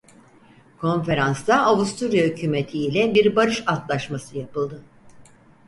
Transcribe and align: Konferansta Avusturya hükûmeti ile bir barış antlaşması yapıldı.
Konferansta 0.77 1.61
Avusturya 1.65 2.25
hükûmeti 2.25 2.77
ile 2.79 3.15
bir 3.15 3.35
barış 3.35 3.63
antlaşması 3.67 4.37
yapıldı. 4.37 4.83